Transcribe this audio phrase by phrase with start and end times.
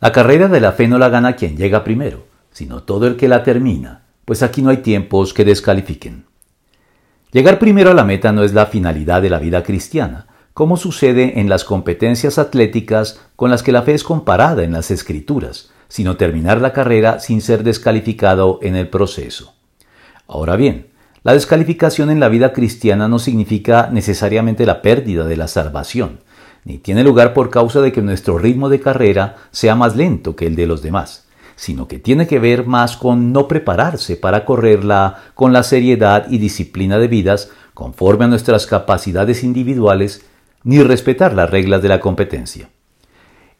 [0.00, 3.28] La carrera de la fe no la gana quien llega primero, sino todo el que
[3.28, 6.24] la termina, pues aquí no hay tiempos que descalifiquen.
[7.32, 11.38] Llegar primero a la meta no es la finalidad de la vida cristiana, como sucede
[11.38, 16.16] en las competencias atléticas con las que la fe es comparada en las escrituras, sino
[16.16, 19.52] terminar la carrera sin ser descalificado en el proceso.
[20.26, 20.88] Ahora bien,
[21.24, 26.20] la descalificación en la vida cristiana no significa necesariamente la pérdida de la salvación,
[26.64, 30.46] ni tiene lugar por causa de que nuestro ritmo de carrera sea más lento que
[30.46, 31.26] el de los demás,
[31.56, 36.38] sino que tiene que ver más con no prepararse para correrla con la seriedad y
[36.38, 40.24] disciplina debidas conforme a nuestras capacidades individuales,
[40.62, 42.68] ni respetar las reglas de la competencia.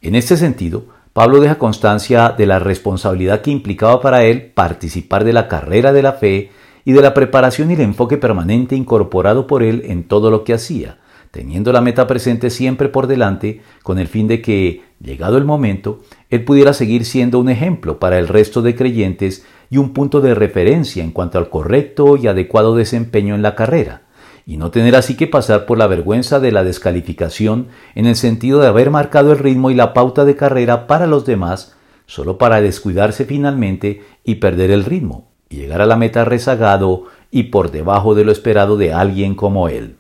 [0.03, 5.33] En este sentido, Pablo deja constancia de la responsabilidad que implicaba para él participar de
[5.33, 6.51] la carrera de la fe
[6.84, 10.55] y de la preparación y el enfoque permanente incorporado por él en todo lo que
[10.55, 10.98] hacía,
[11.30, 16.01] teniendo la meta presente siempre por delante, con el fin de que, llegado el momento,
[16.29, 20.34] él pudiera seguir siendo un ejemplo para el resto de creyentes y un punto de
[20.34, 24.03] referencia en cuanto al correcto y adecuado desempeño en la carrera,
[24.45, 28.61] y no tener así que pasar por la vergüenza de la descalificación en el sentido
[28.61, 32.61] de haber marcado el ritmo y la pauta de carrera para los demás, solo para
[32.61, 38.17] descuidarse finalmente y perder el ritmo, y llegar a la meta rezagado y por debajo
[38.17, 40.00] de lo esperado de alguien como él.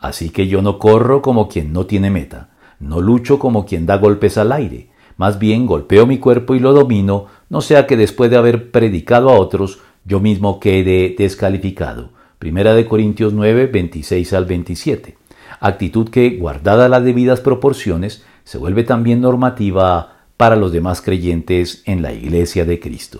[0.00, 2.48] Así que yo no corro como quien no tiene meta,
[2.80, 6.72] no lucho como quien da golpes al aire, más bien golpeo mi cuerpo y lo
[6.72, 12.12] domino, no sea que después de haber predicado a otros, yo mismo quede descalificado.
[12.38, 15.18] Primera de Corintios 9, 26 al 27.
[15.60, 22.00] Actitud que, guardada las debidas proporciones, se vuelve también normativa para los demás creyentes en
[22.00, 23.18] la Iglesia de Cristo.